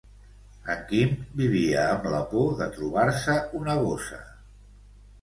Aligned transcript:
En 0.75 0.79
Quim 0.91 1.11
vivia 1.43 1.85
amb 1.91 2.09
la 2.15 2.23
por 2.33 2.51
de 2.65 2.71
trobar-se 2.81 3.39
una 3.63 3.81
gossa. 3.87 4.23